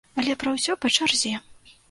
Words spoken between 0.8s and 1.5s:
па чарзе.